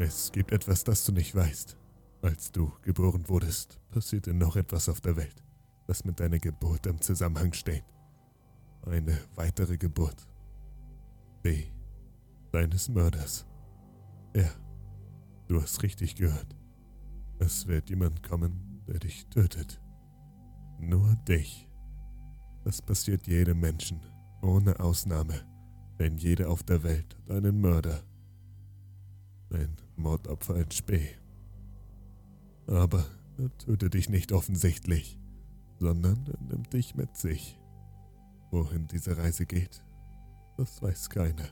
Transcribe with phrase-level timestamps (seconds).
[0.00, 1.76] Es gibt etwas, das du nicht weißt.
[2.22, 5.44] Als du geboren wurdest, passierte noch etwas auf der Welt,
[5.86, 7.84] das mit deiner Geburt im Zusammenhang steht.
[8.86, 10.26] Eine weitere Geburt.
[11.44, 11.70] Die
[12.50, 13.46] deines Mörders.
[14.34, 14.48] Ja,
[15.48, 16.56] du hast richtig gehört.
[17.38, 19.82] Es wird jemand kommen, der dich tötet.
[20.78, 21.68] Nur dich.
[22.64, 24.00] Das passiert jedem Menschen,
[24.40, 25.46] ohne Ausnahme,
[25.98, 28.02] denn jeder auf der Welt hat einen Mörder.
[29.52, 31.08] Ein Mordopfer in Spee.
[32.66, 33.04] Aber
[33.38, 35.18] er tötet dich nicht offensichtlich,
[35.78, 37.58] sondern er nimmt dich mit sich.
[38.50, 39.84] Wohin diese Reise geht,
[40.56, 41.48] das weiß keiner.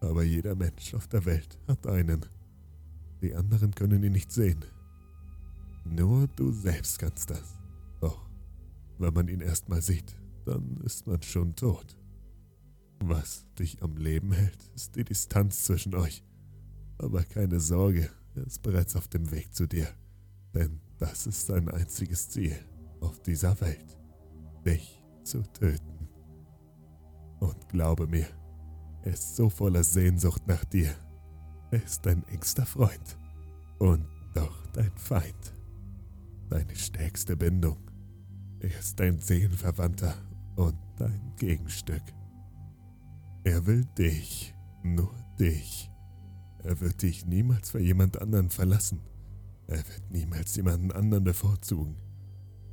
[0.00, 2.26] Aber jeder Mensch auf der Welt hat einen.
[3.22, 4.64] Die anderen können ihn nicht sehen.
[5.84, 7.58] Nur du selbst kannst das.
[8.00, 8.28] Doch,
[8.98, 11.96] wenn man ihn erstmal sieht, dann ist man schon tot.
[13.00, 16.22] Was dich am Leben hält, ist die Distanz zwischen euch.
[17.00, 19.88] Aber keine Sorge, er ist bereits auf dem Weg zu dir.
[20.54, 22.54] Denn das ist sein einziges Ziel
[23.00, 23.98] auf dieser Welt,
[24.66, 26.08] dich zu töten.
[27.38, 28.26] Und glaube mir,
[29.02, 30.94] er ist so voller Sehnsucht nach dir.
[31.70, 33.16] Er ist dein engster Freund
[33.78, 35.54] und doch dein Feind.
[36.50, 37.78] Deine stärkste Bindung.
[38.58, 40.14] Er ist dein Seelenverwandter
[40.56, 42.02] und dein Gegenstück.
[43.44, 45.89] Er will dich, nur dich.
[46.62, 49.00] Er wird dich niemals für jemand anderen verlassen.
[49.66, 51.96] Er wird niemals jemanden anderen bevorzugen.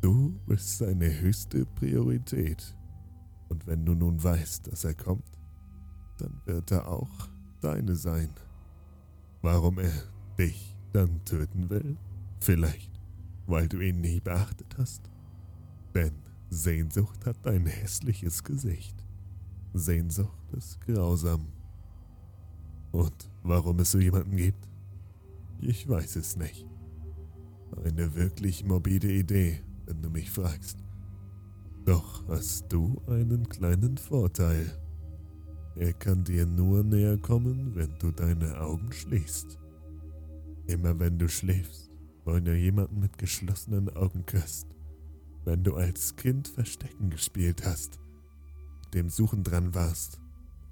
[0.00, 2.76] Du bist seine höchste Priorität.
[3.48, 5.38] Und wenn du nun weißt, dass er kommt,
[6.18, 7.28] dann wird er auch
[7.60, 8.30] deine sein.
[9.42, 9.92] Warum er
[10.38, 11.96] dich dann töten will?
[12.40, 12.90] Vielleicht,
[13.46, 15.02] weil du ihn nie beachtet hast.
[15.94, 16.14] Denn
[16.50, 19.02] Sehnsucht hat ein hässliches Gesicht.
[19.74, 21.46] Sehnsucht ist grausam.
[22.92, 24.68] Und warum es so jemanden gibt?
[25.60, 26.66] Ich weiß es nicht.
[27.84, 30.78] Eine wirklich morbide Idee, wenn du mich fragst.
[31.86, 34.70] Doch hast du einen kleinen Vorteil.
[35.74, 39.58] Er kann dir nur näher kommen, wenn du deine Augen schließt.
[40.66, 41.90] Immer wenn du schläfst,
[42.26, 44.66] wenn du jemanden mit geschlossenen Augen küsst,
[45.44, 47.98] wenn du als Kind Verstecken gespielt hast,
[48.92, 50.21] dem Suchen dran warst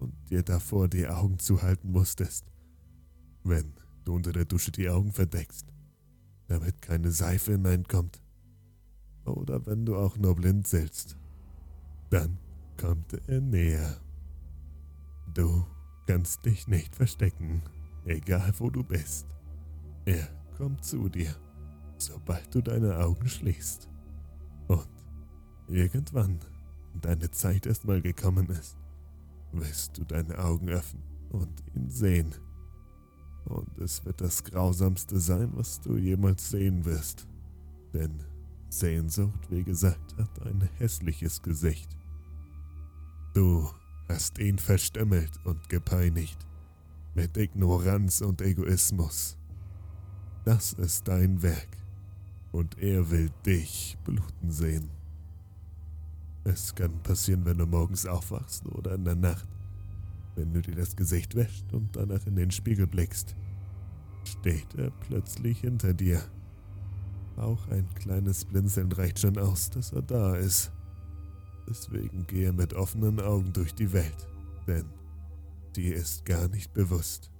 [0.00, 2.46] und dir davor die Augen zuhalten musstest,
[3.44, 3.74] wenn
[4.04, 5.66] du unter der Dusche die Augen verdeckst,
[6.48, 8.20] damit keine Seife hineinkommt,
[9.24, 11.16] oder wenn du auch nur blind sitzt,
[12.08, 12.38] dann
[12.76, 14.00] kommt er näher.
[15.34, 15.64] Du
[16.06, 17.62] kannst dich nicht verstecken,
[18.04, 19.26] egal wo du bist.
[20.06, 21.36] Er kommt zu dir,
[21.98, 23.88] sobald du deine Augen schließt.
[24.66, 24.88] Und
[25.68, 26.40] irgendwann,
[26.92, 28.76] wenn deine Zeit erstmal gekommen ist,
[29.52, 32.34] wirst du deine Augen öffnen und ihn sehen.
[33.44, 37.26] Und es wird das Grausamste sein, was du jemals sehen wirst.
[37.92, 38.22] Denn
[38.68, 41.88] Sehnsucht, wie gesagt, hat ein hässliches Gesicht.
[43.34, 43.68] Du
[44.08, 46.46] hast ihn verstümmelt und gepeinigt,
[47.14, 49.36] mit Ignoranz und Egoismus.
[50.44, 51.68] Das ist dein Werk,
[52.52, 54.99] und er will dich bluten sehen.
[56.52, 59.48] Es kann passieren, wenn du morgens aufwachst oder in der Nacht,
[60.34, 63.36] wenn du dir das Gesicht wäschst und danach in den Spiegel blickst.
[64.24, 66.20] Steht er plötzlich hinter dir.
[67.36, 70.72] Auch ein kleines Blinzeln reicht schon aus, dass er da ist.
[71.68, 74.26] Deswegen gehe mit offenen Augen durch die Welt,
[74.66, 74.86] denn
[75.76, 77.30] dir ist gar nicht bewusst,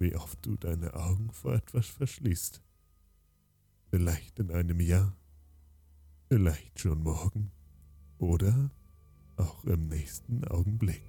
[0.00, 2.60] wie oft du deine Augen vor etwas verschließt.
[3.90, 5.16] Vielleicht in einem Jahr,
[6.28, 7.52] vielleicht schon morgen
[8.18, 8.70] oder
[9.36, 11.02] auch im nächsten Augenblick.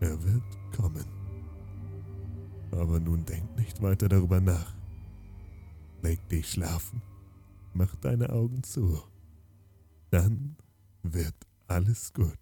[0.00, 0.42] Er wird
[0.76, 1.06] kommen.
[2.70, 4.74] Aber nun denk nicht weiter darüber nach.
[6.02, 7.00] Leg dich schlafen,
[7.74, 9.02] mach deine Augen zu.
[10.10, 10.56] Dann
[11.02, 11.36] wird
[11.68, 12.38] alles gut.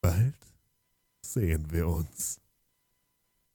[0.00, 0.34] Bald
[1.20, 2.40] sehen wir uns.